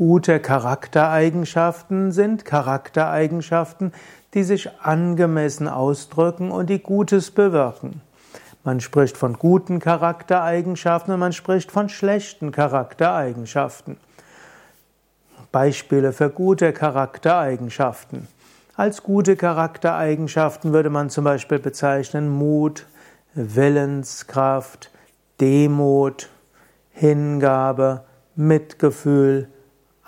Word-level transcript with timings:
Gute 0.00 0.40
Charaktereigenschaften 0.40 2.10
sind 2.10 2.46
Charaktereigenschaften, 2.46 3.92
die 4.32 4.44
sich 4.44 4.70
angemessen 4.80 5.68
ausdrücken 5.68 6.50
und 6.50 6.70
die 6.70 6.78
Gutes 6.78 7.30
bewirken. 7.30 8.00
Man 8.64 8.80
spricht 8.80 9.18
von 9.18 9.34
guten 9.34 9.78
Charaktereigenschaften 9.78 11.12
und 11.12 11.20
man 11.20 11.34
spricht 11.34 11.70
von 11.70 11.90
schlechten 11.90 12.50
Charaktereigenschaften. 12.50 13.98
Beispiele 15.52 16.14
für 16.14 16.30
gute 16.30 16.72
Charaktereigenschaften. 16.72 18.26
Als 18.76 19.02
gute 19.02 19.36
Charaktereigenschaften 19.36 20.72
würde 20.72 20.88
man 20.88 21.10
zum 21.10 21.24
Beispiel 21.24 21.58
bezeichnen 21.58 22.30
Mut, 22.30 22.86
Willenskraft, 23.34 24.90
Demut, 25.42 26.30
Hingabe, 26.90 28.04
Mitgefühl, 28.34 29.48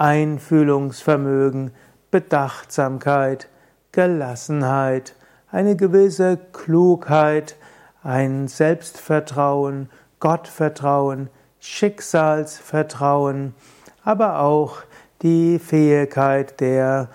Einfühlungsvermögen, 0.03 1.71
Bedachtsamkeit, 2.11 3.47
Gelassenheit, 3.93 5.15
eine 5.53 5.77
gewisse 5.77 6.39
Klugheit, 6.53 7.55
ein 8.03 8.49
Selbstvertrauen, 8.49 9.91
Gottvertrauen, 10.19 11.31
Schicksalsvertrauen, 11.61 13.55
aber 14.03 14.41
auch 14.41 14.79
die 15.23 15.61
Fähigkeit 15.61 16.59
der 16.59 17.09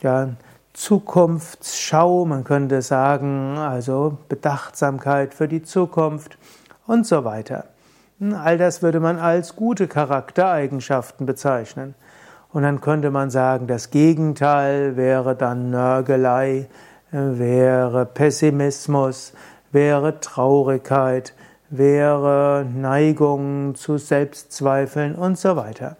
ja, 0.00 0.30
Zukunftsschau, 0.72 2.24
man 2.24 2.44
könnte 2.44 2.80
sagen, 2.80 3.58
also 3.58 4.16
Bedachtsamkeit 4.30 5.34
für 5.34 5.48
die 5.48 5.62
Zukunft 5.62 6.38
und 6.86 7.06
so 7.06 7.26
weiter. 7.26 7.66
All 8.32 8.56
das 8.56 8.80
würde 8.80 9.00
man 9.00 9.18
als 9.18 9.54
gute 9.54 9.86
Charaktereigenschaften 9.86 11.26
bezeichnen. 11.26 11.94
Und 12.56 12.62
dann 12.62 12.80
könnte 12.80 13.10
man 13.10 13.28
sagen, 13.28 13.66
das 13.66 13.90
Gegenteil 13.90 14.96
wäre 14.96 15.36
dann 15.36 15.68
Nörgelei, 15.68 16.70
wäre 17.10 18.06
Pessimismus, 18.06 19.34
wäre 19.72 20.20
Traurigkeit, 20.20 21.34
wäre 21.68 22.64
Neigung 22.64 23.74
zu 23.74 23.98
Selbstzweifeln 23.98 25.16
und 25.16 25.36
so 25.36 25.56
weiter. 25.56 25.98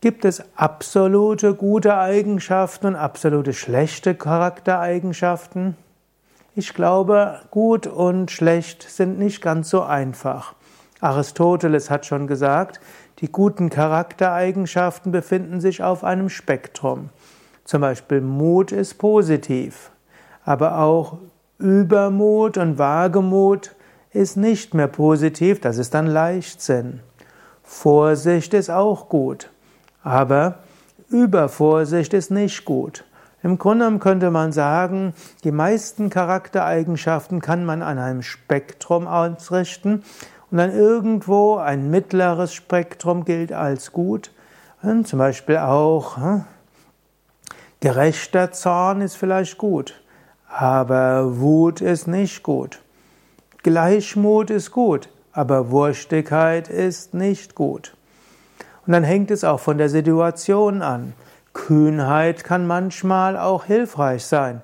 Gibt 0.00 0.24
es 0.24 0.42
absolute 0.56 1.54
gute 1.54 1.96
Eigenschaften 1.96 2.86
und 2.88 2.96
absolute 2.96 3.52
schlechte 3.52 4.16
Charaktereigenschaften? 4.16 5.76
Ich 6.56 6.74
glaube, 6.74 7.38
gut 7.52 7.86
und 7.86 8.32
schlecht 8.32 8.82
sind 8.82 9.20
nicht 9.20 9.40
ganz 9.40 9.70
so 9.70 9.82
einfach. 9.82 10.56
Aristoteles 11.02 11.90
hat 11.90 12.06
schon 12.06 12.26
gesagt, 12.26 12.80
die 13.18 13.30
guten 13.30 13.70
Charaktereigenschaften 13.70 15.12
befinden 15.12 15.60
sich 15.60 15.82
auf 15.82 16.04
einem 16.04 16.28
Spektrum. 16.28 17.10
Zum 17.64 17.80
Beispiel 17.80 18.20
Mut 18.20 18.72
ist 18.72 18.94
positiv, 18.94 19.90
aber 20.44 20.78
auch 20.78 21.18
Übermut 21.58 22.56
und 22.56 22.78
Wagemut 22.78 23.74
ist 24.12 24.36
nicht 24.36 24.74
mehr 24.74 24.88
positiv, 24.88 25.60
das 25.60 25.78
ist 25.78 25.94
dann 25.94 26.06
Leichtsinn. 26.06 27.00
Vorsicht 27.62 28.54
ist 28.54 28.70
auch 28.70 29.08
gut. 29.08 29.50
Aber 30.02 30.58
Übervorsicht 31.08 32.14
ist 32.14 32.30
nicht 32.30 32.64
gut. 32.64 33.04
Im 33.42 33.58
Grunde 33.58 33.84
genommen 33.84 34.00
könnte 34.00 34.30
man 34.30 34.52
sagen, 34.52 35.14
die 35.42 35.50
meisten 35.50 36.10
Charaktereigenschaften 36.10 37.40
kann 37.40 37.64
man 37.64 37.82
an 37.82 37.98
einem 37.98 38.22
Spektrum 38.22 39.08
ausrichten 39.08 40.04
und 40.52 40.58
dann 40.58 40.70
irgendwo 40.70 41.56
ein 41.56 41.90
mittleres 41.90 42.52
Spektrum 42.52 43.24
gilt 43.24 43.52
als 43.52 43.90
gut. 43.90 44.30
Und 44.82 45.08
zum 45.08 45.18
Beispiel 45.18 45.56
auch 45.56 46.18
hm, 46.18 46.44
gerechter 47.80 48.52
Zorn 48.52 49.00
ist 49.00 49.16
vielleicht 49.16 49.56
gut, 49.56 50.02
aber 50.46 51.40
Wut 51.40 51.80
ist 51.80 52.06
nicht 52.06 52.42
gut. 52.42 52.82
Gleichmut 53.62 54.50
ist 54.50 54.72
gut, 54.72 55.08
aber 55.32 55.70
Wurstigkeit 55.70 56.68
ist 56.68 57.14
nicht 57.14 57.54
gut. 57.54 57.96
Und 58.86 58.92
dann 58.92 59.04
hängt 59.04 59.30
es 59.30 59.44
auch 59.44 59.60
von 59.60 59.78
der 59.78 59.88
Situation 59.88 60.82
an. 60.82 61.14
Kühnheit 61.54 62.44
kann 62.44 62.66
manchmal 62.66 63.38
auch 63.38 63.64
hilfreich 63.64 64.26
sein. 64.26 64.60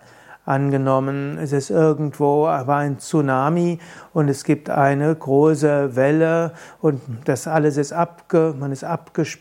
Angenommen, 0.48 1.36
es 1.38 1.53
ist 1.53 1.69
irgendwo 1.69 2.44
war 2.44 2.78
ein 2.78 2.98
Tsunami 2.98 3.78
und 4.14 4.28
es 4.28 4.44
gibt 4.44 4.70
eine 4.70 5.14
große 5.14 5.94
Welle 5.94 6.53
und 6.81 7.03
das 7.26 7.47
alles 7.47 7.76
ist 7.76 7.92
abge, 7.92 8.54
man 8.59 8.72
ist 8.72 8.82
abgesp, 8.82 9.41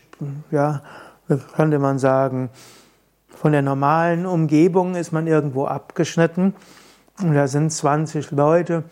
ja, 0.50 0.82
könnte 1.54 1.78
man 1.78 1.98
sagen, 1.98 2.50
von 3.30 3.52
der 3.52 3.62
normalen 3.62 4.26
Umgebung 4.26 4.96
ist 4.96 5.12
man 5.12 5.26
irgendwo 5.26 5.66
abgeschnitten. 5.66 6.54
Und 7.22 7.34
da 7.34 7.46
sind 7.48 7.70
20 7.70 8.30
Leute 8.32 8.84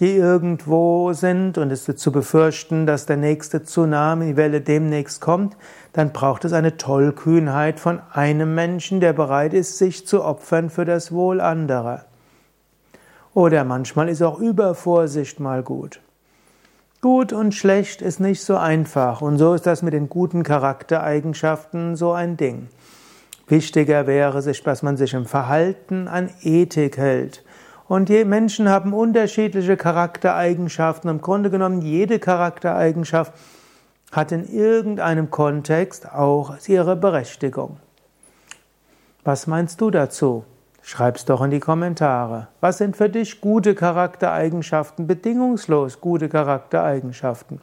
die 0.00 0.14
irgendwo 0.16 1.12
sind 1.12 1.58
und 1.58 1.72
es 1.72 1.88
ist 1.88 1.98
zu 1.98 2.12
befürchten, 2.12 2.86
dass 2.86 3.06
der 3.06 3.16
nächste 3.16 3.64
Tsunami-Welle 3.64 4.60
demnächst 4.60 5.20
kommt, 5.20 5.56
dann 5.92 6.12
braucht 6.12 6.44
es 6.44 6.52
eine 6.52 6.76
Tollkühnheit 6.76 7.80
von 7.80 8.00
einem 8.12 8.54
Menschen, 8.54 9.00
der 9.00 9.12
bereit 9.12 9.54
ist, 9.54 9.78
sich 9.78 10.06
zu 10.06 10.24
opfern 10.24 10.70
für 10.70 10.84
das 10.84 11.10
Wohl 11.10 11.40
anderer. 11.40 12.04
Oder 13.34 13.64
manchmal 13.64 14.08
ist 14.08 14.22
auch 14.22 14.38
Übervorsicht 14.38 15.40
mal 15.40 15.62
gut. 15.62 16.00
Gut 17.00 17.32
und 17.32 17.54
schlecht 17.54 18.02
ist 18.02 18.20
nicht 18.20 18.42
so 18.42 18.56
einfach 18.56 19.20
und 19.20 19.38
so 19.38 19.54
ist 19.54 19.66
das 19.66 19.82
mit 19.82 19.94
den 19.94 20.08
guten 20.08 20.42
Charaktereigenschaften 20.42 21.96
so 21.96 22.12
ein 22.12 22.36
Ding. 22.36 22.68
Wichtiger 23.48 24.06
wäre 24.06 24.42
dass 24.42 24.82
man 24.82 24.96
sich 24.96 25.14
im 25.14 25.24
Verhalten 25.24 26.06
an 26.06 26.30
Ethik 26.42 26.98
hält 26.98 27.42
und 27.88 28.10
die 28.10 28.24
Menschen 28.24 28.68
haben 28.68 28.92
unterschiedliche 28.92 29.76
Charaktereigenschaften. 29.76 31.10
Im 31.10 31.20
Grunde 31.20 31.50
genommen, 31.50 31.80
jede 31.80 32.18
Charaktereigenschaft 32.18 33.32
hat 34.12 34.30
in 34.30 34.46
irgendeinem 34.46 35.30
Kontext 35.30 36.10
auch 36.12 36.56
ihre 36.66 36.96
Berechtigung. 36.96 37.78
Was 39.24 39.46
meinst 39.46 39.80
du 39.80 39.90
dazu? 39.90 40.44
Schreib's 40.82 41.24
doch 41.24 41.42
in 41.42 41.50
die 41.50 41.60
Kommentare. 41.60 42.48
Was 42.60 42.78
sind 42.78 42.96
für 42.96 43.10
dich 43.10 43.40
gute 43.40 43.74
Charaktereigenschaften, 43.74 45.06
bedingungslos 45.06 46.00
gute 46.00 46.28
Charaktereigenschaften? 46.28 47.60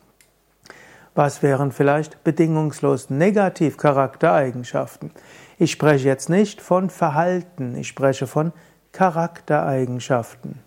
Was 1.16 1.42
wären 1.42 1.72
vielleicht 1.72 2.24
bedingungslos 2.24 3.09
negativ 3.09 3.78
Charaktereigenschaften? 3.78 5.12
Ich 5.57 5.72
spreche 5.72 6.07
jetzt 6.07 6.30
nicht 6.30 6.62
von 6.62 6.90
Verhalten, 6.90 7.75
ich 7.78 7.88
spreche 7.88 8.28
von 8.28 8.52
Charaktereigenschaften. 8.95 10.59